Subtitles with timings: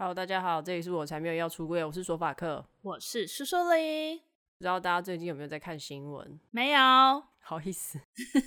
[0.00, 4.18] Hello，大家好，这里是我才没有要出柜，我是索法克，我是苏苏丽。
[4.58, 6.38] 不知道大家最近有没有在看新闻？
[6.52, 6.78] 没有，
[7.40, 7.98] 好意思。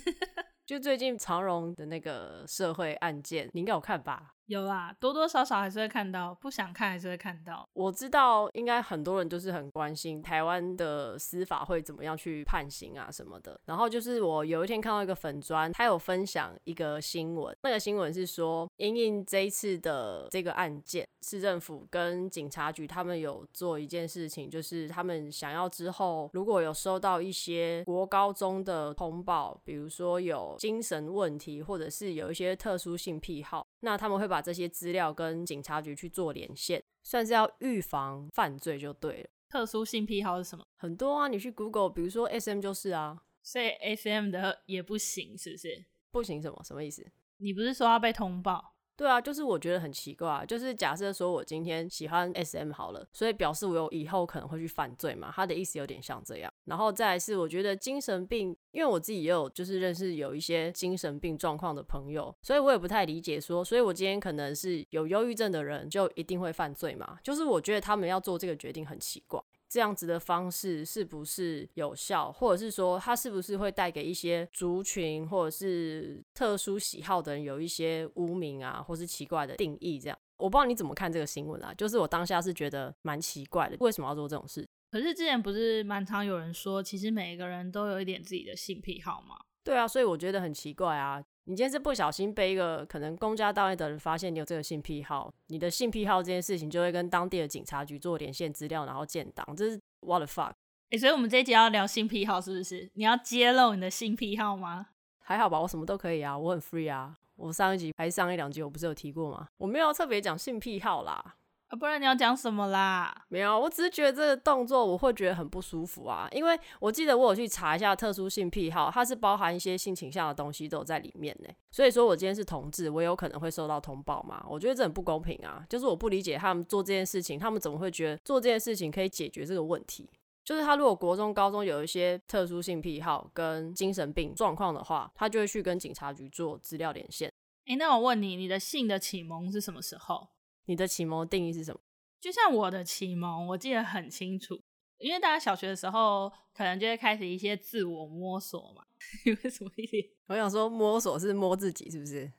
[0.64, 4.31] 就最近长荣的那个社会案件，你应该有看吧？
[4.46, 7.66] 有啦，多多少少还是会看到，不想看还是会看到。
[7.72, 13.58] 我知道，应该很多人都是很关心台湾的司法会怎么样去判刑啊什么的。
[13.66, 33.64] 然后就是我有一天看到一个粉砖，他有分享一个新闻，那个新闻是说，因应这一次的这个案件，市政府跟警察局他们有做一件事情，就是他们想要之后如果有收到一些国高中的通报，比如说有精神问题，或者是有一些特殊性癖好。
[33.84, 39.28] 那他们会把这些资料跟警察局去做连线，算是要预防犯罪就对了。
[39.48, 40.64] 特殊性癖好是什么？
[40.76, 45.84] 很多啊，你去 Google，比如说 SM 就是啊，所以 SM 的也不行，是不是？
[46.10, 46.58] 不行什么？
[46.64, 47.06] 什么意思？
[47.36, 48.71] 你不是说要被通报？
[49.02, 56.52] 对啊，就是我觉得很奇怪，就是假设说我今天喜欢 SM 好了，所以表示我有以后可能会去犯罪嘛，他的意思有点像这样。
[56.66, 67.18] 然后再来是，我觉得精神病，因为我自己也有就是认识有一些精神病状况的朋友，所以我也不太理解说，所以我今天可能是有忧郁症的人就一定会犯罪嘛？
[67.24, 69.42] 就是我觉得他们要做这个决定很奇怪。
[69.72, 79.98] 这样子的方式是不是有效，或者是说它是不是会带给一些族群或者是特殊喜好的人有一些污名啊，或是奇怪的定义？
[79.98, 81.72] 这样我不知道你怎么看这个新闻啊？
[81.72, 84.68] 就是我当下是觉得蛮奇怪的，为什么要做这种事？
[84.90, 89.36] 可是之前不是蛮常有人说，其实每一个人都有一点自己的性癖好吗？
[89.64, 91.24] 对啊，所以我觉得很奇怪啊。
[91.44, 100.50] 你今天是不小心被一个可能公家单位的人发现你有这个性癖好，你的性癖好这件事情就会跟当地的警察局做连线资料，然后建档，这是 what the fuck？
[100.90, 102.88] 哎、欸，所以我们这一集要聊性癖好是不是？
[102.94, 104.86] 你要揭露你的性癖好吗？
[105.18, 107.16] 还好吧，我什么都可以啊，我很 free 啊。
[107.34, 109.48] 我上一集还是上一两集，我不是有提过吗？
[109.56, 111.36] 我没有特别讲性癖好啦。
[111.76, 113.24] 不然你要讲什么啦？
[113.28, 121.48] 没有，我只是觉得这个动作我会觉得很不舒服啊，因为我记得我有去查一下特殊性癖好，它是包含一些性倾向的东西都有在里面呢。
[121.70, 124.44] 所以说我今天是同志，我有可能会收到通报嘛？
[124.48, 125.64] 我觉得这很不公平啊！
[125.68, 130.10] 就是我不理解他们做这件事情，他们怎么会觉得做这件事情可以解决这个问题？
[130.44, 137.32] 就是他如果国中、高中有一些特殊性癖好跟精神病状况的话，他就会去跟警察局做资料连线。
[137.66, 140.28] 诶，那我问你，你的性的启蒙是什么时候？
[140.66, 141.80] 你的启蒙定义是什么？
[142.20, 144.62] 就像我的启蒙，我记得很清楚，
[144.98, 148.84] 因为大家小学的时候可能就会开始一些自我摸索嘛。
[149.26, 150.04] 因为什么一点？
[150.26, 152.32] 我想说摸索是摸自己，是不是？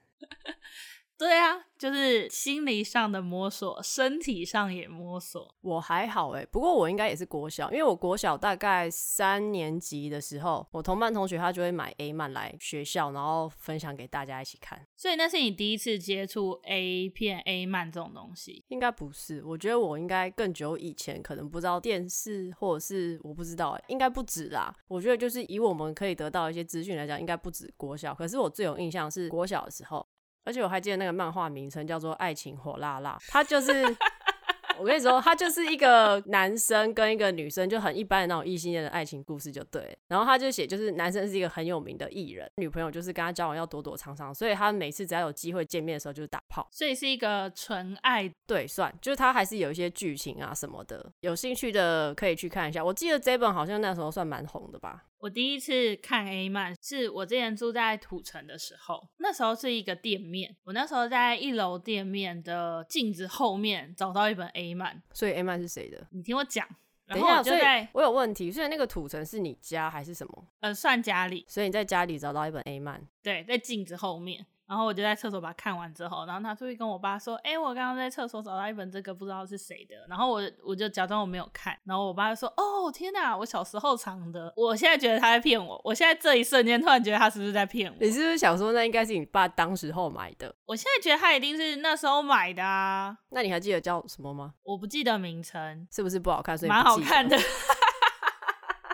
[1.23, 5.55] 对啊，就是心理上的摸索，身体上也摸索。
[5.61, 14.85] 我还好哎，不过我应该也是国小，因为我国小大概三年级的时候，我同班同学他就会买 A 漫来学校，然后分享给大家一起看。
[14.97, 18.65] 所以那是你第一次接触 A 片 A 漫这种东西？
[18.67, 24.75] 应该不是，我觉得我应该更久以前，可能不知道电视，或者是我不知道哎，应该不止啦。
[24.89, 28.13] 我觉得就是以我们可以得到一些资讯来讲，应该不止国小。
[28.13, 30.05] 可是我最有印象是国小的时候。
[30.43, 33.83] 而且我还记得那个漫画名称叫做《爱情火辣辣》，它就是
[34.79, 39.95] 我跟你说，它就是一个男生跟一个女生就很一般的那种异性恋的爱情故事，就对。
[40.07, 48.27] 然后他就写，就是男生是一个很有名的艺人，女朋友就是跟他交往要躲躲藏藏，所以他每次只要有机会见面的时候就是打炮，所以是一个纯爱。
[48.47, 52.83] 对，算，就是他还是有一些剧情啊什么的，有兴趣的可以去看一下。
[52.83, 55.03] 我记得这本好像那时候算蛮红的吧。
[55.23, 66.05] 我第一次看 A 漫是我之前住在土城的时候，那时候是一个店面，我那时候在一楼店面的镜子后面找到一本 A 漫，所以 A 漫是谁的？
[66.11, 66.67] 你听我讲。
[67.05, 67.59] 等一下，所以
[67.93, 70.47] 我有问题，所以那个土城是你家还是什么？
[70.59, 74.45] 呃，算家里，所以你在家里找到一本 A 漫，对，在镜子后面。
[74.73, 81.77] 然后我就在厕所把它看完之后，然后他出去跟我爸说：“哎、欸，我刚刚在厕所找到一本这个，不知道是谁的。”然后我我就假装我没有看。
[81.83, 85.79] 然后我爸就说：“哦，天哪，我小时候藏的。”我现在觉得他在骗我。
[85.83, 87.97] 我现在这一瞬间突然觉得他是不是在骗我？
[87.99, 90.55] 你是不是想说那应该是你爸当时候买的？
[90.65, 93.15] 我现在觉得他一定是那时候买的啊。
[93.29, 94.55] 那你还记得叫什么吗？
[94.63, 96.57] 我不记得名称，是不是不好看？
[96.57, 97.37] 所以不蛮好看的。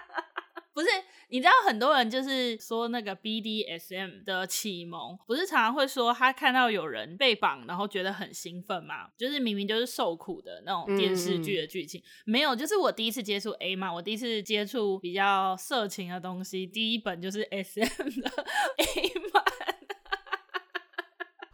[0.75, 0.87] 不是。
[1.29, 9.07] 你知道很多人就是说那个 BDSM 的启蒙，不是常常会说他看到有人被绑，然后觉得很兴奋嘛？
[9.17, 12.55] 就是明明就是受苦的那种电视剧的剧情，嗯，没有。
[12.55, 18.29] 就是我第一次接触 A 嘛，我第一次接触比较色情的东西，第一本就是 SM 的
[18.77, 19.38] A 漫。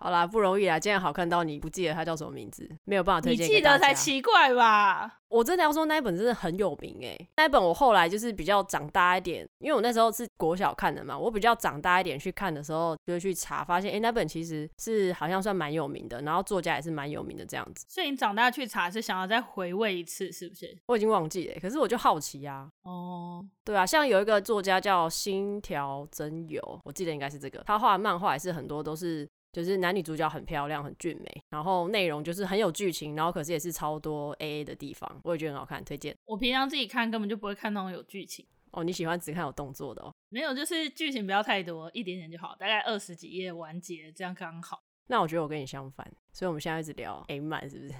[0.06, 0.80] 好啦，不容易啦！
[0.80, 3.44] 今天好看到你不记得他叫什么名字，没有办法推荐。
[3.44, 5.22] 你记得才奇怪吧？
[5.30, 17.84] 我真的要说那一本真的很有名哎、欸，那一本我后来就是比较长大一点，因为我那时候是国小看的嘛，我比较长大一点去看的时候，就去查，发现哎、欸，那本其实是好像算蛮有名的，然后作家也是蛮有名的这样子。
[17.90, 20.78] 所以你长大去查是想要再回味一次，是不是？
[20.86, 22.92] 我已经忘记了、欸，可是我就好奇呀、啊。
[22.92, 29.28] 哦，对啊，像有一个作家叫新条真由，我记得应该是这个，他画的漫画也是很多都是。
[29.56, 36.14] 就是男女主角很漂亮、很俊美，然后内容就是很有剧情，然后可是也是超多 A A 的地方，我也觉得很好看，推荐。
[36.26, 40.14] 我平常自己看根本就不会看那种有剧情哦，你喜欢只看有动作的哦？
[40.28, 44.84] 没有，就是剧情不要太多，一点点就好，大概二十几页完结，这样刚好。
[45.08, 47.94] 那我觉得我跟你相反，所以我们现在一直聊 A 漫是不是？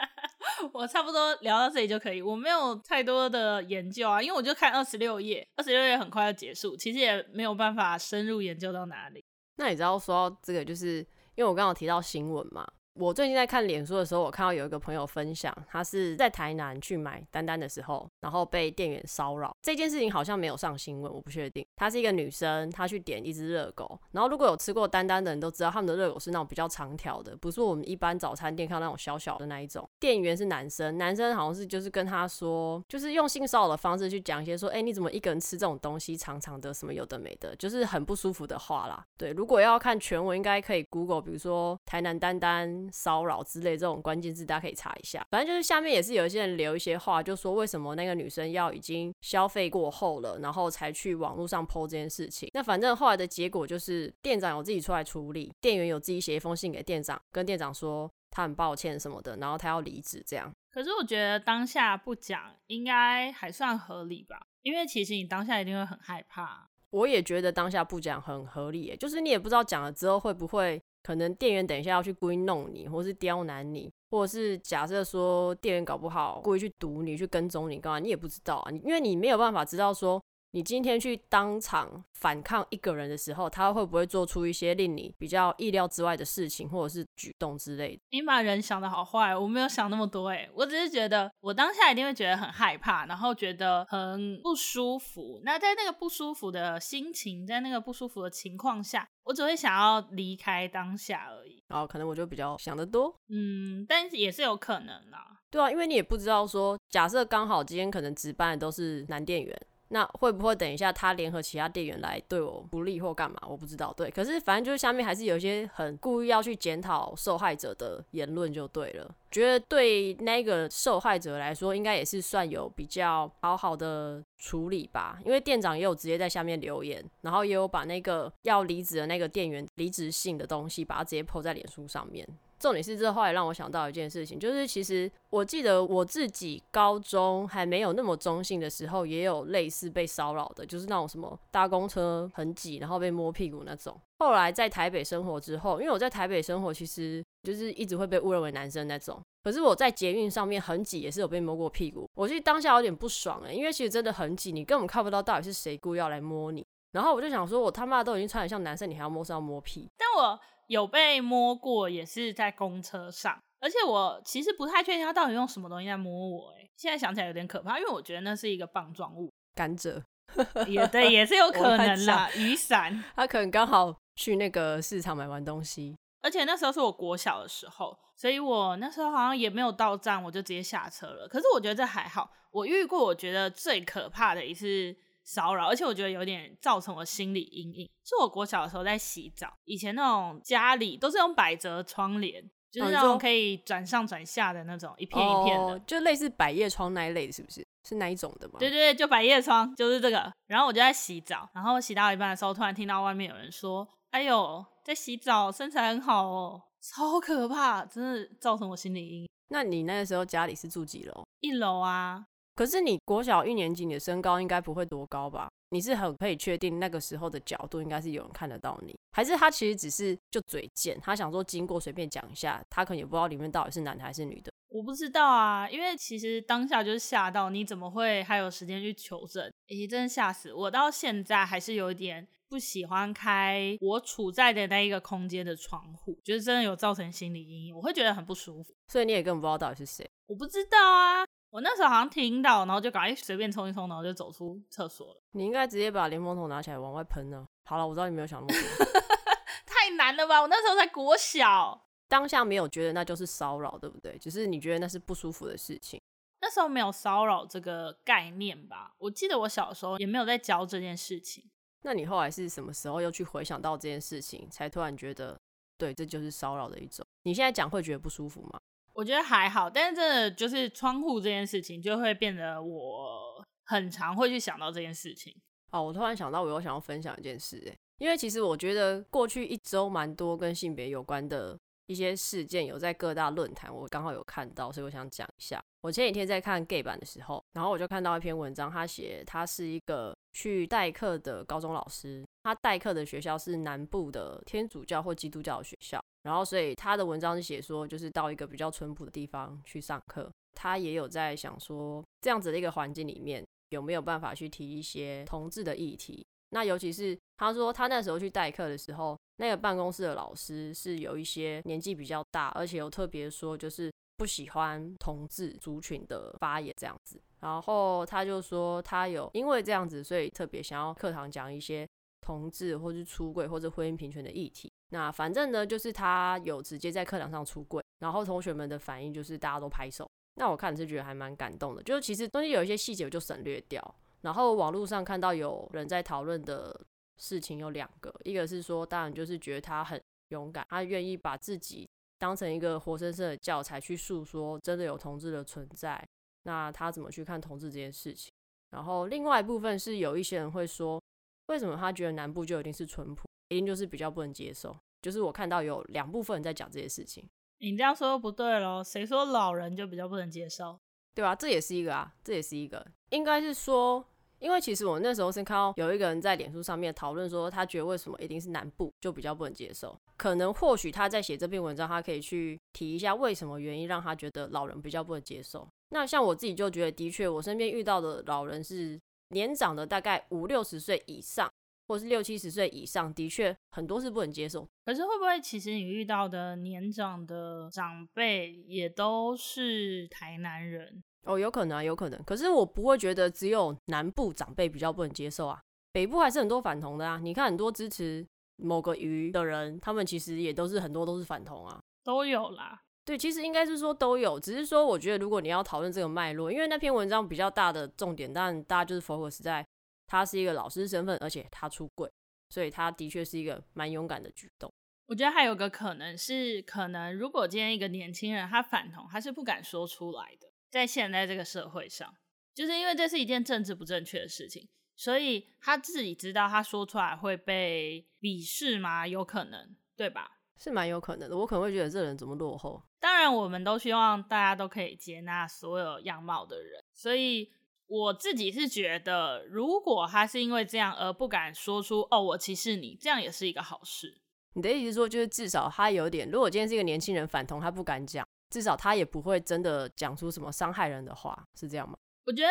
[0.74, 9.24] 我差不多聊到这里就可以，我没有太多的研究啊，因为我就看二十六页，二十六页很快要结束，其实也没有办法深入研究到哪里。
[9.60, 11.00] 那你知道说到这个，就是
[11.34, 12.66] 因为我刚刚提到新闻嘛。
[13.00, 19.56] 我最近在看脸书的时候，我看到有一个朋友分享，他是在台南去买丹丹的时候，然后被店员骚扰。
[19.62, 21.66] 这件事情好像没有上新闻，我不确定。
[21.76, 29.88] 她是一个女生，她去点一只热狗，然后如果有吃过丹丹的人都知道，他们的热狗是那种比较长条的，不是我们一般早餐店看到那种小小的那一种。
[29.98, 39.02] 店员是男生，男生好像是就是跟他说，就是用性骚扰的方式去讲一些说，哎，你怎么一个人吃这种东西，长长的什么有的没的，就是很不舒服的话啦。
[39.16, 45.26] 对，如果要看全文，应该可以 Google，比如说台南丹丹骚扰之类这种关键字，大家可以查一下。
[45.30, 52.48] 反正就是下面也是有一些人留一些话，就说为什么那个女生要已经消费过后了，然后才去网络上 po 这件事情。
[52.54, 60.50] 那反正后来的结果就是店长有自己出来处理，店员有自己写一封信给店长，跟店长说他很抱歉什么的，然后他要离职这样。
[60.72, 66.68] 可是我觉得当下不讲应该还算合理吧，因为其实你当下一定会很害怕。
[66.90, 70.80] 我也觉得当下不讲很合理耶，就是你也不知道讲了之后会不会。
[71.02, 80.22] 可能店员等一下要去故意弄你，或是刁难你，或者是假设说店员搞不好故意去堵你，去跟踪你干嘛，你也不知道啊，因为你没有办法知道说。
[80.52, 88.02] 你今天去当场反抗一个人的时候，他会不会做出一些令你比较意料之外的事情，或者是举动之类的？
[88.10, 95.40] 你把人想的好坏，我没有想那么多诶，我只是觉得我当下一定会觉得很害怕，然后觉得很不舒服。
[95.44, 101.62] 那在那个不舒服的心情，在那个不舒服的情况下，我只会想要离开当下而已。
[101.68, 105.38] 然后可能我就比较想得多，嗯，但是也是有可能啦。
[105.48, 109.66] 对啊，因为你也不知道说，假设刚好今天可能值班的都是男店员。
[109.92, 113.36] 那会不会等一下他联合其他店员来对我不利或干嘛？
[113.48, 113.92] 我不知道。
[113.96, 119.12] 对，可是反正就是下面还是有一些很故意要去检讨受害者的言论就对了。
[119.32, 125.18] 觉得对那个受害者来说，应该也是算有比较好好的处理吧。
[125.24, 132.26] 因为店长也有直接在下面留言，然后也有把那个要离职的那个店员离职信的东西，把它直接 po 在脸书上面。
[132.60, 143.98] 重点是这后来让我想到一件事情，就是其实我记得我自己高中还没有那么中性的时候，也有类似被骚扰的，就是那种什么搭公车很挤，然后被摸屁股那种。
[144.18, 149.18] 后来在台北生活之后，因为我在台北生活，其实就是一直会被误认为男生那种。
[149.42, 152.06] 可是我在捷运上面很挤，也是有被摸过屁股。
[152.14, 156.62] 我其实当下有点不爽欸，因为其实真的很挤，你根本看不到到底是谁故意要来摸你。
[156.92, 159.88] 然后我就想说，我他妈都已经穿得像男生，你还要摸是要摸屁？
[159.96, 160.38] 但我。
[160.70, 166.54] 有被摸过，也是在公车上，而且我其实不太确定他到底用什么东西在摸我。
[166.56, 170.00] 哎，现在想起来有点可怕，因为我觉得那是一个棒状物，甘蔗，
[170.70, 172.30] 也对，也是有可能啦。
[172.36, 181.26] 雨伞，他可能刚好去那个市场买完东西，而且那时候是我国小的时候，所以我那时候好像也没有到站，我就直接下车了。
[181.26, 184.96] 可是我觉得这还好，我遇过我觉得最可怕的一次。
[185.24, 187.90] 骚扰，而且我觉得有点造成我心理阴影。
[188.04, 197.64] 是我国小的时候在洗澡，以前那种家里都是用百褶窗帘，就是那种可以转上转下的那种，一片一片的，哦、就类似百叶窗那一类，是不是？
[197.82, 198.56] 是哪一种的吗？
[198.58, 200.30] 对对对，就百叶窗，就是这个。
[200.46, 211.24] 然后我就在洗澡，然后洗到一半的时候，突然听到外面有人说：“哎呦，在洗澡，身材很好哦，超可怕，真的造成我心理阴影。”那你那个时候家里是住几楼？
[211.40, 212.26] 一楼啊。
[212.54, 215.48] 可是你国小一年级，你的身高应该不会多高吧？
[215.70, 224.50] 你是很可以确定那个时候的角度应该是有人看得到你，还是他其实只是就嘴贱，他想说经过随便讲一下，他可能也不知道里面到底是男的还是女的。
[224.68, 229.50] 我不知道啊，因为其实当下就是吓到，你怎么会还有时间去求证？
[229.68, 230.70] 诶，真的吓死我！
[230.70, 238.72] 到现在还是有一点不喜欢开我处在的那一个空间的窗户，觉得真的有造成心理阴影，我会觉得很不舒服。
[238.88, 240.08] 所以你也根本不知道到底是谁？
[240.26, 241.24] 我不知道啊。
[241.50, 245.22] 我那时候好像听到，然后就赶快随便冲一冲，然后就走出厕所了。
[245.32, 247.46] 你应该直接把莲蓬头拿起来往外喷呢。
[247.64, 248.84] 好了，我知道你没有想那么多，
[249.66, 250.40] 太难难了吧？
[250.40, 254.16] 我那时候才国小，当下没有觉得那就是骚扰，对不对？
[254.18, 256.00] 只是你觉得那是不舒服的事情。
[256.40, 258.94] 那时候没有骚扰这个概念吧？
[258.98, 261.44] 我记得我小时候也没有在教这件事情。
[261.82, 265.38] 那你后来是什么时候又去回想到这件事情，才突然觉得，
[265.76, 267.04] 对，这就是骚扰的一种？
[267.22, 268.58] 你现在讲会觉得不舒服吗？
[269.00, 275.34] 我觉得还好，但是真的就是窗户这件事情，就会变得我很常会去想到这件事情。
[275.70, 281.58] 哦，我突然想到，我又想要分享一件事，哎，因为其实我觉得过去一周蛮多跟性别有关的
[281.90, 285.60] 一些事件，有在各大论坛，我刚好有看到，所以我想讲一下。
[285.80, 303.44] 我前几天在看 gay 版的时候，然后我就看到一篇文章，他写他是一个去代课的高中老师，他代课的学校是南部的天主教或基督教的学校，然后所以他的文章是写说，就是到一个比较淳朴的地方去上课，他也有在想说，这样子的一个环境里面。
[303.70, 306.26] 有没有办法去提一些同志的议题？
[306.48, 317.18] 那尤其是他说他那时候去代课的时候，那个办公室的老师是有一些年纪比较大，而且有特别说就是不喜欢同志族群的发言这样子。
[317.40, 321.88] 然后他就说他有因为这样子，所以特别想要课堂讲一些
[322.20, 324.70] 同志或是出柜或者婚姻平权的议题。
[324.90, 330.06] 那反正呢，就是他有直接在课堂上出柜，然后同学们的反应就是大家都拍手。
[330.34, 333.82] 那我看是觉得还蛮感动的，就是其实东西有一些细节我就省略掉。
[334.20, 336.78] 然后网络上看到有人在讨论的
[337.20, 346.02] 事情有两个，一个是说，当然就是觉得他很勇敢，他愿意把自己当成一个活生生的教材去诉说真的有同志的存在，
[346.44, 348.32] 那他怎么去看同志这件事情？
[348.70, 351.00] 然后另外一部分是有一些人会说，
[351.46, 354.76] 为什么他觉得南部就一定是淳朴，一定就是比较不能接受？
[355.02, 357.28] 就是我看到有两部分人在讲这些事情。
[357.58, 358.82] 你这样说不对喽？
[358.82, 360.78] 谁说老人就比较不能接受？
[361.14, 361.34] 对吧？
[361.34, 362.86] 这也是一个啊，这也是一个。
[363.10, 364.06] 应该是说，
[364.40, 369.96] 因为其实我那时候是看到有一个人在脸书上面讨论说，他觉得为什么一定是南部就比较不能接受？
[370.16, 375.68] 可能或许他在写这篇文章，他可以去提一下为什么原因让他觉得老人比较不能接受。
[375.90, 381.48] 那像我自己就觉得，的确，我身边遇到的老人是年长的，大概五六十岁以上。
[381.88, 384.64] 或是六七十岁以上，的确很多是不能接受。
[384.84, 391.02] 可是会不会其实你遇到的年长的长辈也都是台南人？
[391.24, 392.22] 哦，有可能啊，有可能。
[392.24, 395.60] 可是我不会觉得只有南部长辈比较不能接受啊，
[395.92, 397.18] 北部还是很多反同的啊。
[397.22, 402.82] 你看很多支持某个鱼的人，他们其实也都是很多都是反同啊，都有啦。
[403.04, 409.66] 对，其实应该是说都有，只是说我觉得如果你要讨论这个脉络，因为那篇文章比较大的重点，但大家就是 focus 在。
[410.06, 412.10] 他是一个老师身份，而且他出柜，
[412.48, 414.68] 所以他的确是一个蛮勇敢的举动。
[415.06, 422.14] 我觉得还有个可能是，可能如果今天一个年轻人他反同，他是不敢说出来的，在现在这个社会上，
[422.54, 429.06] 就是因为这是一件政治不正确的事情，所以他自己知道他说出来会被鄙视吗？
[429.06, 430.38] 有可能，对吧？
[430.56, 431.36] 是蛮有可能的。
[431.36, 432.82] 我可能会觉得这人怎么落后。
[432.98, 437.52] 当然，我们都希望大家都可以接纳所有样貌的人，所以。
[437.92, 444.20] 我自己是觉得，如果他是因为这样而不敢说出“哦，我歧视你”，这样也是一个好事。
[444.52, 451.96] 你的意思是说，就是至少他有点，如果今天是一个年轻人反同，他不敢讲，至少他也不会真的讲出什么伤害人的话，是这样吗？
[452.26, 452.50] 我觉得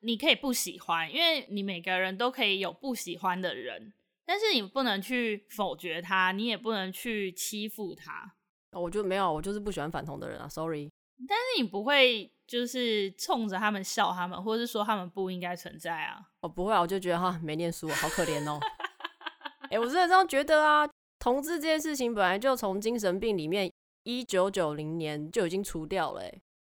[0.00, 3.92] 你可以不喜欢，因为你每个人都可以有不喜欢的人，
[4.24, 8.34] 但是你不能去否决他，你也不能去欺负他。
[8.70, 10.90] 哦，我就没有，我就是不喜欢反同的人啊，sorry。
[11.28, 12.32] 但是你不会。
[12.44, 16.20] 就是冲着他们笑他们，或者是说他们不应该存在啊？
[16.40, 18.60] 我不会啊，我就觉得哈没念书，好可怜哦。
[19.62, 20.86] 哎、欸，我真的这样觉得啊。
[21.18, 23.71] 同志这件事情本来就从精神病里面
[24.04, 26.22] 一九九零年就已经除掉了，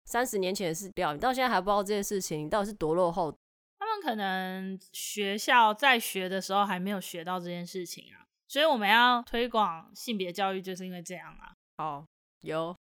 [0.06, 3.34] 三十年前的事掉，你到现在还不知道这件事情，你到底是多落后？
[3.80, 11.54] 他们可能学校在学的时候还没有学到这件事情啊，所以我们要推广性别教育，就是因为这样啊。
[11.78, 12.06] 好，
[12.42, 12.76] 有。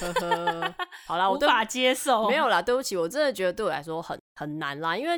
[0.00, 0.74] 呵呵，
[1.06, 2.28] 好啦，我无法接受。
[2.28, 5.16] 没有啦，对不起，我真的觉得对我来说很很难啦，因为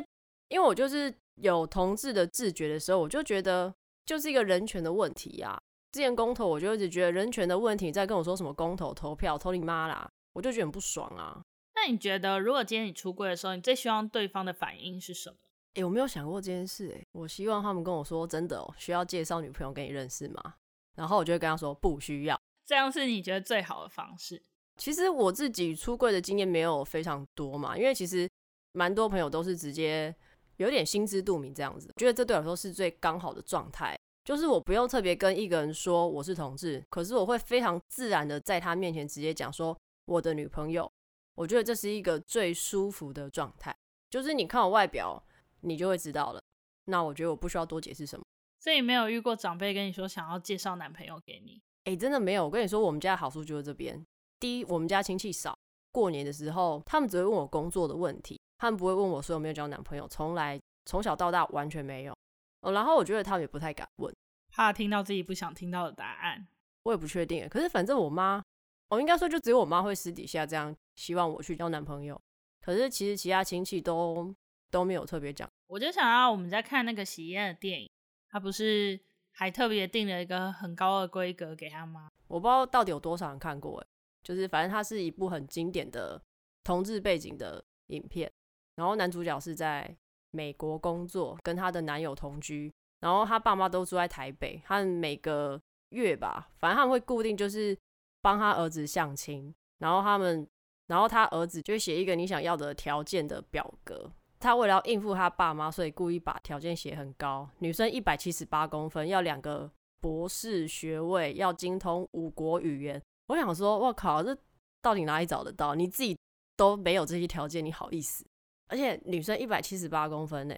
[0.48, 3.74] 因为我就是有同志的自觉的时候，我就觉得
[4.06, 5.60] 就是一个人权的问题呀、啊。
[5.92, 11.40] 之前公投，我就一直觉得人权的问题，在跟我说什么公投投票，投你妈啦，我就觉得很不爽啊。
[11.74, 15.36] 那你觉得，如果今天你出柜的时候，你最希望对方的反应是什么？
[15.74, 20.54] 哎、欸，我没有想过这件事、欸，哎，我希望他们跟我说真的需要介绍女朋友给你认识吗？
[20.94, 24.42] 然后我就会跟他说不需要，这样是你觉得最好的方式。
[24.76, 28.28] 其实我自己出柜的经验没有非常多嘛，因为其实
[28.72, 30.14] 蛮多朋友都是直接
[30.56, 40.90] 有点心知肚明这样子，觉得这对我来说是最刚好的状态，就是我不用特别跟一个人说我是同志，可是我会非常自然的在他面前直接讲说我的女朋友，
[41.34, 43.76] 我觉得这是一个最舒服的状态，
[44.10, 45.22] 就是你看我外表，
[45.62, 46.40] 你就会知道了，
[46.84, 48.24] 那我觉得我不需要多解释什么。
[48.60, 51.60] 所以没有遇过长辈跟你说想要介绍男朋友给你？
[51.84, 52.44] 哎、欸，真的没有。
[52.44, 54.00] 我跟你说，我们家的好处就是这边。
[54.38, 55.52] 第一，我们家亲戚少，
[55.90, 62.14] 过年的时候他们只会问我工作的问题，他们不会问我说有没有交男朋友，从来从小到大完全没有。
[62.62, 64.12] 哦，然后我觉得他们也不太敢问，
[64.50, 66.46] 怕听到自己不想听到的答案。
[66.84, 68.42] 我也不确定，可是反正我妈，
[68.88, 72.20] 我应该说就只有我妈会私底下这样希望我去交男朋友。
[72.60, 74.34] 可是其实其他亲戚都
[74.70, 75.48] 都没有特别讲。
[75.66, 77.90] 我就想要我们在看那个喜宴的电影，
[78.28, 78.98] 他不是
[79.32, 82.08] 还特别定了一个很高的规格给他吗？
[82.28, 83.86] 我不知道到底有多少人看过，哎，
[84.22, 86.20] 就是反正它是一部很经典的
[86.62, 88.30] 同志背景的影片，
[88.76, 89.96] 然后男主角是在
[90.32, 95.58] 美国工作，跟她的男友同居，然后她爸妈都住在台北，他每个
[95.90, 97.78] 月吧，反正他们会固定就是
[98.20, 100.46] 帮他儿子相亲，然后他们。
[100.88, 107.48] 然后他儿子就写一个你想要的条件的表格，他为了要应付他爸妈，所以故意把条件写很高。
[107.60, 109.70] 女生一百七十八公分，要两个
[110.00, 113.00] 博士学位，要精通五国语言。
[113.28, 114.36] 我想说，我靠，这
[114.82, 115.74] 到底哪里找得到？
[115.74, 116.18] 你自己
[116.58, 118.26] 都没有这些条件，你好意思？
[118.72, 120.54] 而且女生一百七十八公分呢，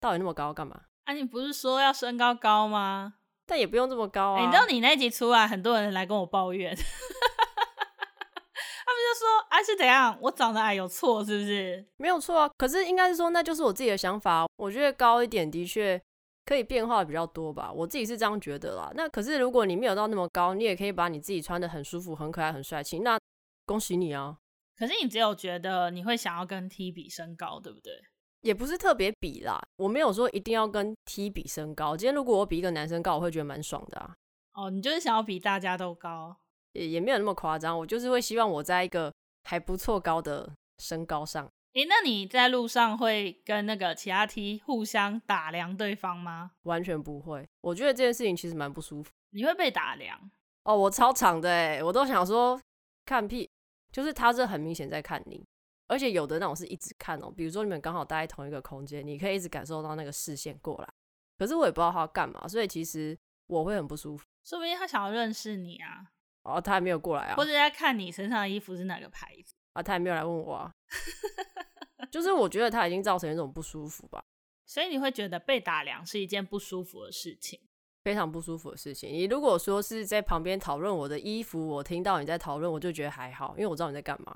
[0.00, 0.80] 到底那么高干嘛？
[1.04, 3.12] 啊，你不是说要身高高吗？
[3.46, 4.40] 但也不用这么高啊。
[4.40, 6.74] 欸，你知道你那集出来，很多人来跟我抱怨。
[8.88, 10.18] 他们就说哎、啊、是怎样？
[10.22, 11.86] 我长得矮有错是不是？
[11.98, 14.46] 没有错啊，可是应该是说那就是我自己的想法。
[14.56, 16.00] 我觉得高一点的确
[16.46, 18.90] 可以变化的比较多吧，我自己是这样觉得啦。
[18.94, 23.18] 那可是如果你没有到那么高，你也可以把你自己穿的很舒服、很可爱、很帅气，那
[23.66, 24.38] 恭喜你啊。
[24.78, 27.92] 可是你只有觉得你会想要跟 T 比身高，对不对？
[28.42, 31.96] 也不是特别比啦，我没有说一定要跟 T 比身高。
[31.96, 34.14] 今天如果我比一个男生高，我会觉得蛮爽的啊。
[34.52, 36.36] 哦，你就是想要比大家都高。
[36.74, 39.12] 也也没有那么夸张，我就是会希望我在一个
[39.44, 41.44] 还不错高的身高上。
[41.74, 46.52] 诶、欸，那你在路上会跟那个其他 T 互相打量对方吗？
[46.62, 49.10] 完全不会，我觉得这件事情其实蛮不舒服。
[49.30, 50.30] 你会被打量？
[50.62, 52.60] 哦，我超长的诶，我都想说
[53.04, 53.48] 看屁，
[53.92, 55.44] 就是他这很明显在看你，
[55.86, 60.88] 而且有的那种是一直看哦，比如说你们刚好待在同一个空间，你可以一直感受到那个视线过来，
[61.38, 64.26] 可是我也不知道他要干嘛，所以其实我会很不舒服。
[64.44, 66.12] 说不定他想要认识你啊。
[66.42, 69.82] 哦，他还没有过来啊，或者在看你身上的衣服是哪个牌子啊？
[69.82, 70.72] 他还没有来问我啊，
[72.10, 74.22] 就是我觉得他已经造成一种不舒服吧，
[74.64, 77.60] 所以你会觉得被打量是一件不舒服的事情，
[78.08, 79.12] 非常不舒服的事情。
[79.12, 84.34] 你如果说是在旁边讨论我的衣服，我听到你在讨论，我就觉得还好，因为我知道你在干嘛。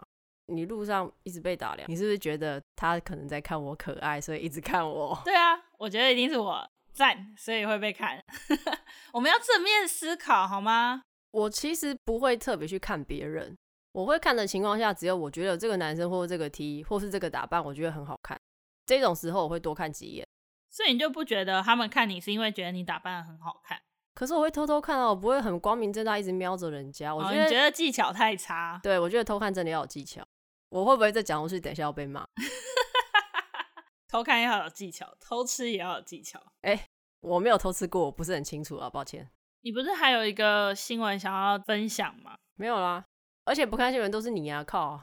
[0.49, 5.19] 你路上一直被打量，你是不是觉得他可能在看我可爱，所以一直看我？
[5.25, 8.23] 对啊，我觉得一定是我赞，所以会被看。
[9.15, 11.01] 我们要正面思考好吗？
[11.31, 13.57] 我其实不会特别去看别人，
[13.93, 18.39] 我会看的情况下，只有我觉得这个男生或这个 T 或是这个打扮，我觉得很好看，
[18.85, 20.27] 这种时候我会多看几眼。
[20.73, 23.81] 所以你就不觉得他们看你是因为觉得你打扮得很好看？
[24.15, 27.15] 可是我会偷偷看到，我不会很光明正大一直瞄着人家。
[27.15, 28.81] 我觉得、哦、你觉得技巧太差？
[28.83, 30.23] 对，我觉得偷看真的要有技巧。
[30.71, 32.25] 我会不会再讲下去，等一下要被骂？
[34.09, 36.39] 偷看要有技巧，偷吃也要有技巧。
[36.63, 36.89] 哎、欸，
[37.21, 39.31] 我没有偷吃过，我不是很清楚啊，抱歉。
[39.63, 42.35] 你不是还有一个新闻想要分享吗？
[42.57, 43.05] 没有啦，
[43.45, 44.63] 而且不看新闻都是你啊！
[44.65, 45.01] 靠，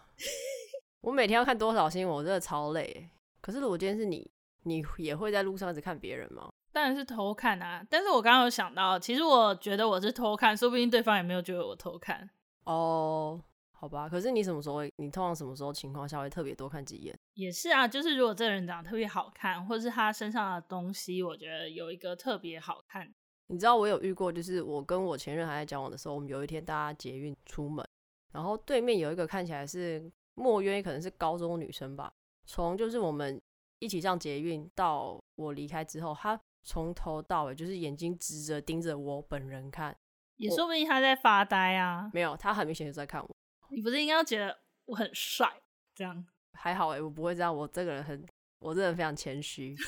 [1.02, 3.10] 我每天要看多少新闻，我真的超累。
[3.42, 4.30] 可是如果今天是你，
[4.63, 6.50] 你也会在路上一直看别人吗？
[6.72, 7.84] 当然是偷看啊！
[7.89, 12.30] 但是我刚刚有想到，其实我觉得我是偷看，说不定对方也没有觉得我偷看。
[12.65, 13.41] 哦，
[13.72, 14.08] 好吧。
[14.08, 14.93] 可是你什么时候会？
[14.98, 17.17] 你通常什么时候情况下会特别多看几眼？
[17.34, 23.12] 也是啊，就是如果这个人长得特别好看，或是他身上的东西，我觉得有一个特别好看。
[23.48, 27.84] 你知道我有遇过，就是我跟我前任还在交往的时候，我们有一天大家捷运出门，
[28.32, 32.13] 然后对面有一个看起来是莫约，可能是高中女生吧。
[32.45, 33.41] 从就是我们
[33.80, 39.96] 一起上捷运到我离开之后，他从头到尾就是眼睛直着盯着我本人看，
[40.38, 42.10] 也说不定他在发呆啊。
[42.13, 43.36] 没有，他很明显就在看我。
[43.70, 45.62] 你不是应该要觉得我很帅
[45.96, 46.26] 这样？
[46.54, 48.26] 还好哎、欸，我不会这样，我这个人很，
[48.60, 49.76] 我这个人非常谦虚。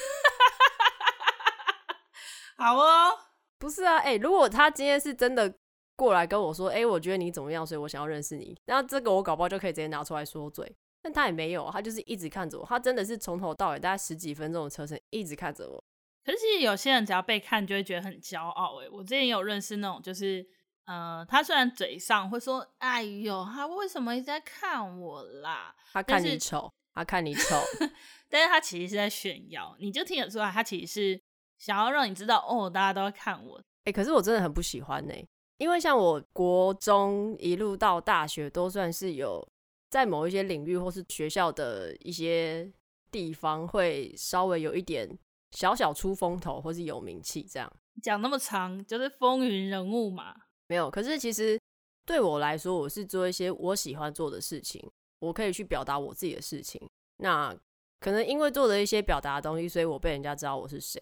[2.58, 3.12] 好哦。
[3.58, 5.54] 不是啊，哎、欸，如果他今天是真的
[5.96, 10.76] 过来跟我说，哎、欸，我觉得你怎么样，所以我想要认识你，那这个我搞不好就可以直接拿出来说嘴。
[11.02, 15.84] 但他也没有，他就是一直看着我，他真的是从头到尾大概十几分钟的车程一直看着我。
[16.24, 20.46] 可是其实有些人只要被看就会觉得很骄傲，哎，我之前有认识那种，就是，
[20.86, 25.76] 呃，他虽然嘴上会说，哎呦，他为什么一直在看我啦？
[25.92, 27.56] 他看你丑，他看你丑，
[28.30, 31.22] 但是他其实是在炫耀，你就听得出来，他其实是。
[31.62, 33.60] 想要让你知道哦，大家都在看我。
[33.60, 35.14] 哎、欸，可是我真的很不喜欢呢，
[35.60, 39.48] 因为像我国中一路到大学，都算是有
[39.92, 42.72] 在某一些领域或是学校的一些
[43.12, 45.08] 地方，会稍微有一点
[45.52, 47.72] 小小出风头或是有名气这样。
[48.02, 50.34] 讲那么长，就是风云人物嘛。
[50.68, 51.60] 没有，可是其实
[52.06, 54.82] 对我来说，我是做一些我喜欢做的事情，
[55.20, 56.82] 我可以去表达我自己的事情。
[57.18, 57.54] 那
[58.00, 60.98] 可能因为做了一些表达的东西，所以我被人家知道我是谁。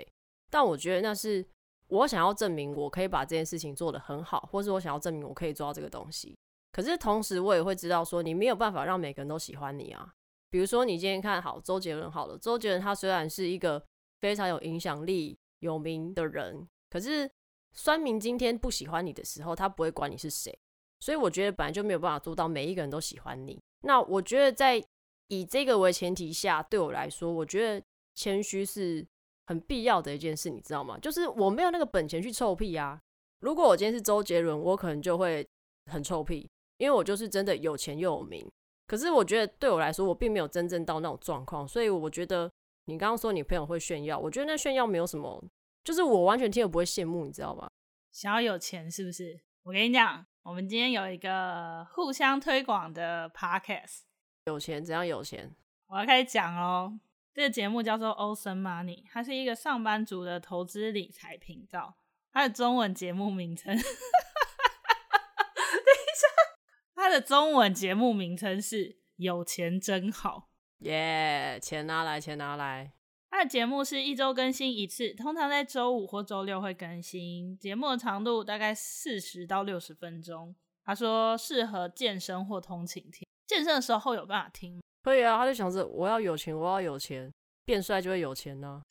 [0.49, 1.45] 但我觉得那是
[1.89, 6.35] 我想要证明我可以把这件事情做得很好，或是我想要证明我可以做到这个东西。
[6.71, 10.13] 可是同时，我也会知道说，你没有办法让每个人都喜欢你啊。
[10.49, 13.83] 比如说，你今天看好周杰伦好了，周杰伦他虽然是一个
[14.19, 16.67] 非常有影响力、有名的人。
[16.89, 17.29] 可是，
[17.73, 20.57] 酸民今天不喜欢你的时候，他不会管你是谁，
[20.99, 23.59] 所以我觉得本来就没有办法做到每一个人都喜欢你。
[23.81, 24.83] 那我觉得在
[25.27, 29.05] 以这个为前提下，对我来说，我觉得谦虚是
[29.45, 30.97] 很必要的一件事，你知道吗？
[30.97, 32.99] 就是我没有那个本钱去臭屁啊。
[33.41, 35.47] 如果我今天是周杰伦，我可能就会
[35.91, 36.49] 很臭屁，
[36.79, 38.51] 因为我就是真的有钱又有名。
[38.87, 42.51] 可是我觉得对我来说，我并没有真正到那种状况，所以我觉得
[42.85, 45.43] 你刚刚说你朋友会炫耀，我觉得那炫耀没有什么。
[45.83, 47.69] 就是我完全听了不会羡慕，你知道吧？
[48.11, 49.39] 想要有钱是不是？
[49.61, 53.99] 我跟你讲，我们今天有一个互相推广的 podcast。
[54.45, 55.55] 有钱怎样有钱？
[55.87, 56.99] 我要开始讲哦。
[57.31, 61.95] 这个节目叫做 Awesome Money，它是一个上班族的投资理财频道。
[62.33, 63.87] 它的中文节目名称，等一下，
[67.01, 70.49] 它的中文节目名称是“有钱真好”。
[70.79, 72.91] 耶、yeah，钱拿来，钱拿来。
[73.29, 77.57] 他的节目是一周更新一次，通常在周五或周六会更新。
[77.57, 80.53] 节目的长度大概四十到六十分钟。
[80.83, 83.25] 他说适合健身或通勤听。
[83.47, 84.81] 健身的时候有办法听吗？
[85.01, 87.31] 可以啊，他就想着我要有钱，我要有钱，
[87.63, 88.83] 变帅就会有钱呢、啊。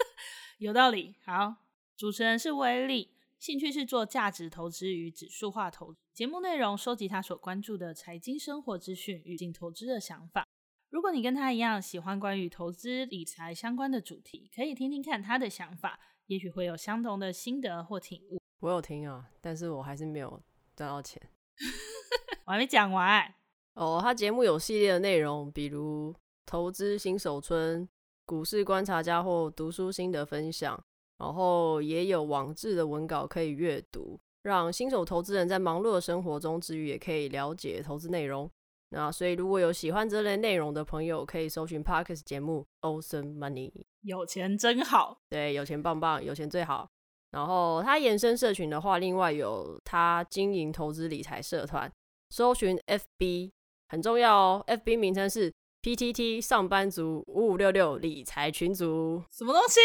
[0.56, 1.16] 有道理。
[1.26, 1.56] 好，
[1.98, 3.10] 主持人是威力，
[3.42, 5.98] 兴趣是做价值投资与指数化投资。
[6.14, 10.46] 节目内容收集他所关注的财经生活资讯与进投资的想法。
[10.90, 18.38] 如果你跟他一样喜欢关于投资理财相关的主题，可以听听看他的想法，也许会有相同的心得或体悟。
[18.60, 20.40] 我有听啊，但是我还是没有
[20.76, 21.20] 赚到钱。
[22.46, 23.34] 我还没讲完
[23.74, 23.98] 哦。
[24.00, 26.14] 他节目有系列的内容，比如
[26.46, 27.88] 投资新手村、
[28.24, 30.84] 股市观察家或读书心得分享，
[31.22, 38.50] 然后也有网志的文稿可以阅读，让新手投资人在忙碌的生活中之余，也可以了解投资内容。
[38.88, 43.70] 那所以，如果有喜欢这类内容的朋友，可以搜寻 Podcast 节目 Awesome Money，
[44.02, 45.16] 有钱真好。
[45.30, 46.88] 对，有钱棒棒，有钱最好。
[47.30, 51.90] 然后他延伸社群的话，另外有他经营投资理财社团，
[52.30, 53.52] 搜寻 FB
[53.88, 54.64] 很重要哦。
[54.66, 55.50] FB 名称是
[55.82, 59.22] PTT 上班族五五六六理财群组。
[59.30, 59.80] 什么东西？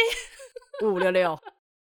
[0.86, 1.38] 五五六六，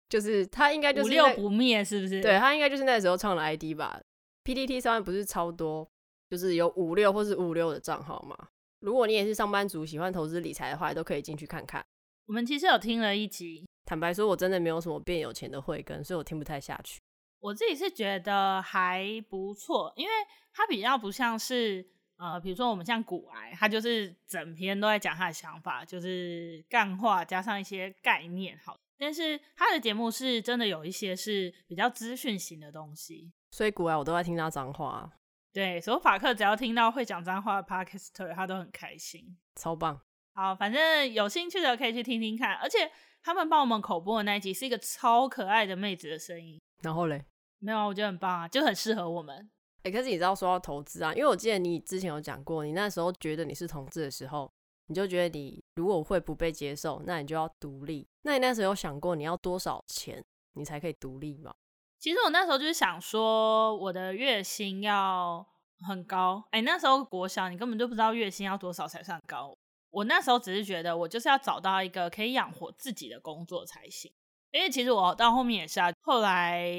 [0.09, 2.21] 就是他应该 就是五六不灭，是不是？
[2.21, 4.01] 对，他应该就是那时候创了 ID 吧。
[4.45, 5.89] PTT 上面不是超多。
[6.31, 8.37] 就是有五六或是五六的账号嘛。
[8.81, 11.83] 如果你也是上班族，喜欢投资理财的话，都可以进去看看。
[12.27, 17.01] 我们其实有听了一集，坦白说，我真的没有什么变有钱的慧根，所以我听不太下去。
[17.41, 20.13] 我自己是觉得还不错，因为
[20.53, 28.77] 它比较不像是呃，比如说我们像古癌，他就是整篇都在讲他的想法，就是干话加上一些概念，好。
[28.99, 35.09] 但是他的节目是真的有一些是比较资讯型的东西，所以古癌我都在听他脏话。
[35.53, 40.01] 对，所以法克只要听到会讲脏话的 Podcaster，他都很开心，超棒。
[40.35, 42.55] 好，反正有兴趣的可以去听听看。
[42.57, 42.91] 而且
[43.23, 46.61] 他们帮我们口播的那一集是一个超可爱的妹子的声音。
[46.83, 47.25] 然后嘞，
[47.61, 49.49] 没有啊，我觉得很棒啊，就很适合我们。
[49.83, 54.53] 哎、欸，可是你知道说到投资啊，因为我记得你之前有讲过，你那时候觉得你是同志的时候，
[54.87, 58.09] 你就觉得你如果会不被接受，那你就要独立。
[58.23, 61.55] 那你那时候有想过你要多少钱你才可以独立吗？
[62.01, 65.47] 其实我那时候就是想说，我的月薪要
[65.87, 66.43] 很高。
[66.51, 69.57] 哎、欸，那时候国小，你根本就不知道月薪要多少才算高。
[69.91, 74.13] 我那时候只是觉得，我就是要找到一个可以养活自己的工作才行。
[74.53, 76.73] 因为其实我到后面也是啊，后来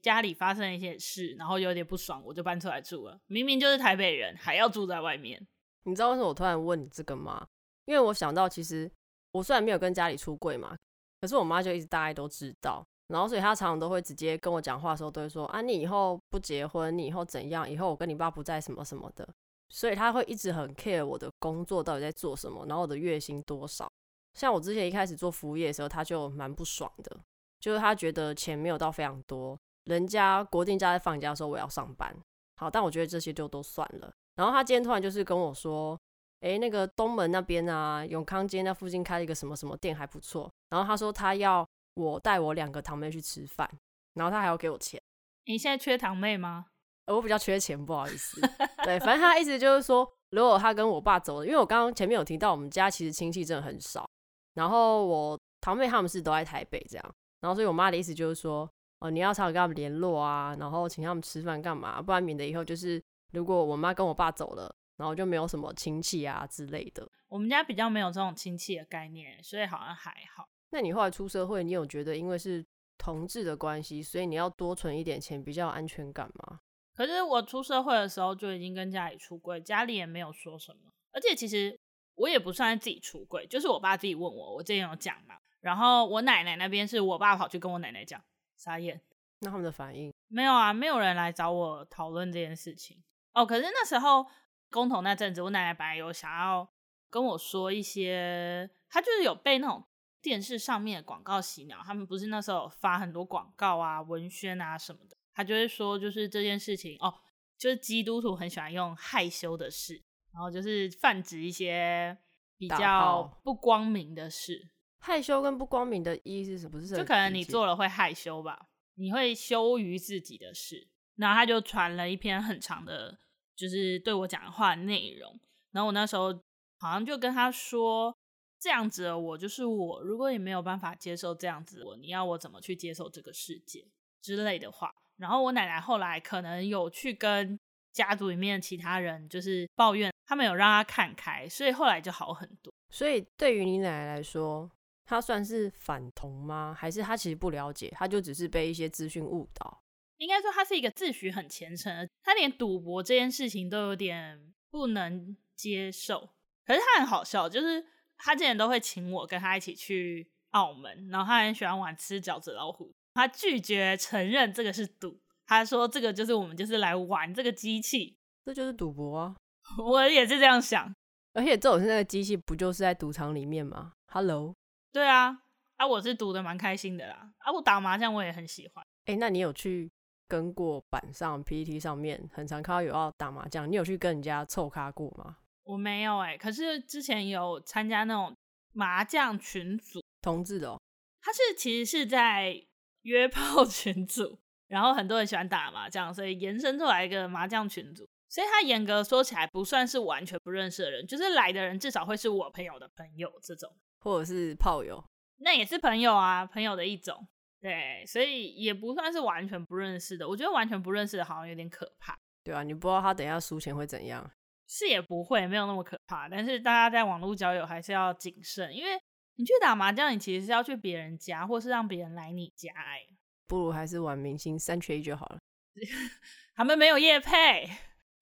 [0.00, 3.18] 家里发生了一些事，然后有点不爽，我就搬出来住了。
[3.26, 5.44] 明明就是台北人，还要住在外面。
[5.82, 7.46] 你知道为什么我突然问你这个吗？
[7.86, 8.90] 因为我想到，其实
[9.32, 10.76] 我虽然没有跟家里出柜嘛，
[11.20, 12.84] 可是我妈就一直大概都知道。
[13.08, 17.68] 然后，所以她常常都会直接跟我讲话的时候，都会说：“啊，你以后不结婚，你以后怎样？
[17.68, 19.28] 以后我跟你爸不在什么什么的。”
[19.70, 23.88] 所以她会一直很 care 我的工作到底在做什么，然后我的月薪多少。
[24.36, 27.18] 像我之前一开始做服务业的时候，他就蛮不爽的，
[27.58, 32.14] 就是他觉得钱没有到非常多，人家国定假在放假的时候我要上班。
[32.56, 34.12] 好，但我觉得这些就都算了。
[34.36, 35.98] 然后他今天突然就是跟我说
[36.40, 41.66] ：“诶，那个东门那边啊，永康街那附近开了一个什么什么店还不错。”然后他说他要。
[41.96, 43.66] 我带我两个堂妹去吃饭，
[44.12, 45.00] 然后他还要给我钱。
[45.46, 46.66] 你现在缺堂妹吗？
[47.06, 48.38] 我比较缺钱，不好意思。
[48.84, 54.06] 对，反正他意思就是说，如果他跟我爸走了，因为我刚刚前面有提到，我们家其实亲戚真的很少。
[54.56, 58.68] 然后我堂妹他们是都在台北这样，然后所以我妈的意思就是说，
[59.00, 63.00] 哦，你要常常跟他们联络啊，然后请他们吃饭干嘛，不然免得以后就是
[63.32, 67.06] 如果我妈跟我爸走了，然后就没有什么亲戚啊之类的。
[67.28, 70.48] 我们家比较没有这种亲戚的概念，所以好像还好。
[70.70, 72.64] 那你后来出社会，你有觉得因为是
[72.96, 76.60] 同志的关系，所以你要多存一点钱比较有安全感吗？
[76.94, 81.78] 可是我出社会的时候就已经跟家里出柜，家里也没有说什么，而且其实
[82.16, 85.36] 我也不算是自己出柜，就是我爸自己问我，我之前有讲嘛。
[85.60, 88.22] 然后我奶奶那边是我爸跑去跟我奶奶讲，
[88.56, 89.00] 傻眼。
[89.40, 90.12] 那他们的反应？
[90.28, 93.02] 没有啊，没有人来找我讨论这件事情。
[93.34, 94.26] 哦，可是那时候
[94.70, 96.68] 公投那阵子，我奶奶本来有想要
[97.10, 99.84] 跟我说一些，她就是有被那种
[100.22, 107.12] 电视上面的广告洗脑，他们不是那时候有发很多广告啊、文宣啊什么的，她就会说，就是这件事情哦，
[107.58, 110.02] 就是基督徒很喜欢用害羞的事，
[110.36, 112.14] 然后就是泛指一些
[112.58, 114.68] 比较不光明的事。
[114.98, 116.94] 害羞跟不光明的意思是不是？
[116.94, 120.88] 就可能你做了会害羞吧，你会羞于自己的事。
[121.14, 123.18] 然后他就传了一篇很长的，
[123.56, 125.40] 就是对我讲的话的内容。
[125.70, 126.34] 然后我那时候
[126.78, 128.14] 好像就跟他说，
[128.60, 133.86] 这样子的我就是我，如果你没有办法接受这样子我，你要我怎么去接受这个世界
[134.20, 134.92] 之类的话。
[135.16, 137.58] 然后我奶奶后来可能有去跟
[137.92, 142.72] 家族里面其他人就是抱怨，他们有让他看开，所以后来就好很多。
[142.90, 144.70] 所以对于你奶奶来说。
[145.08, 146.74] 她算是反同吗？
[146.76, 149.84] 还是她其实不了解，她就只是被一些资讯误导？
[150.16, 156.30] 应该说他是一个自诩很虔诚的，他连赌博这件事情都有点不能接受。
[156.64, 157.86] 可是他很好笑，就是
[158.18, 169.36] 他之前都会请我跟他一起去澳门，然后他很喜欢玩吃饺子老虎，他拒绝承认这个是赌，他说这个就是我们就是来玩这个机器，这就是赌博啊！
[169.78, 170.94] 我也是这样想，
[171.32, 174.54] 而且这种是那个机器不就是在赌场里面吗？Hello。
[174.92, 175.42] 对啊，
[175.76, 177.30] 啊，我是赌的蛮开心的啦。
[177.38, 178.84] 啊，我打麻将我也很喜欢。
[179.06, 179.90] 哎、欸，那你有去
[180.28, 185.36] 跟过板上 PPT 上面，很常看到有要打麻将，你有去跟人家凑咖过吗？
[185.64, 188.34] 我没有哎、欸，可是之前有参加那种
[188.72, 190.80] 麻将群组，同志的、哦。
[191.20, 192.64] 他是其实是在
[193.02, 198.08] 约炮群组，然后很多人喜欢打麻将，所以延伸出来一个麻将群组。
[198.36, 203.74] 所以他严格说起来不算是完全不认识的人，就是来的人至少会是我朋友的朋友这种。
[204.00, 205.02] 或者是炮友，
[205.38, 207.26] 那也是朋友啊，朋友的一种，
[207.62, 210.28] 对，所以也不算是完全不认识的。
[210.28, 214.30] 我觉得完全不认识的，好像有点可怕，对啊，你不知道他等一下输钱会怎样，
[214.68, 216.28] 是也不会，没有那么可怕。
[216.28, 219.00] 但是大家在网络交友还是要谨慎，因为
[219.36, 223.00] 你去打麻将，你其实是要去别人家，或是让别人来你家，哎，
[223.46, 225.38] 不如还是玩明星三缺一就好了。
[226.54, 227.68] 他们没有夜配，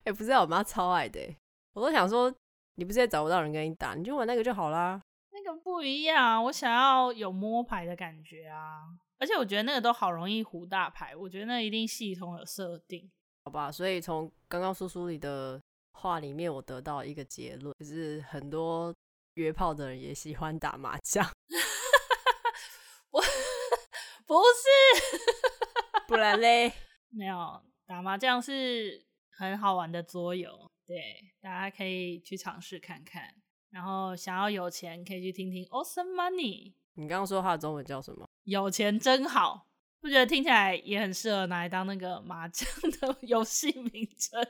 [0.05, 1.19] 哎、欸，不知道，我妈超爱的，
[1.73, 2.31] 我都想说，
[2.75, 5.01] 你不是也找不到人跟你打，你就玩那个就好啦。
[5.31, 8.83] 那个不一样，我想要有摸牌的感觉啊！
[9.17, 13.11] 而且我觉得那个都好容易胡大牌，我觉得那一定系统有设定，
[13.45, 13.71] 好吧？
[13.71, 15.59] 所以从刚刚叔叔里的
[15.93, 18.93] 话里面，我得到一个结论，就是很多
[19.33, 21.25] 约炮的人也喜欢打麻将。
[23.09, 23.19] 我
[24.27, 26.71] 不是，不然嘞？
[27.09, 29.03] 没有，打麻将是
[29.37, 30.97] 很好玩的桌游，对，
[31.41, 33.33] 大家可以去尝试看看。
[33.69, 36.73] 然后想要有钱，可以去听听 Awesome Money。
[36.93, 38.25] 你刚刚说它的中文叫什么？
[38.43, 39.67] 有钱真好，
[39.99, 42.67] 不觉得听起来也很适合拿来当那个麻将
[43.01, 44.41] 的 游戏名称？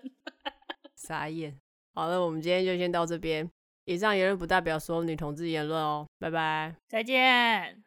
[0.95, 1.59] 傻眼。
[1.95, 3.49] 好了，我们今天就先到这边。
[3.85, 6.05] 以上言论不代表所有女同志言论哦。
[6.19, 7.84] 拜拜，再见。